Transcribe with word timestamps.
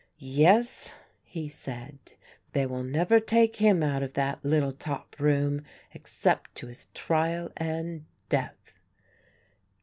"Yes," 0.17 0.95
he 1.21 1.47
said, 1.47 2.13
"they 2.53 2.65
will 2.65 2.81
never 2.81 3.19
take 3.19 3.57
him 3.57 3.83
out 3.83 4.01
of 4.01 4.13
that 4.13 4.43
little 4.43 4.71
top 4.71 5.15
room 5.19 5.61
except 5.93 6.55
to 6.55 6.65
his 6.65 6.87
trial 6.95 7.51
and 7.55 8.05
death." 8.27 8.73